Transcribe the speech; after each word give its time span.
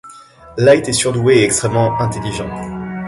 Light 0.57 0.89
est 0.89 0.93
surdoué 0.93 1.35
et 1.35 1.43
extrêmement 1.43 1.95
intelligent. 1.99 2.49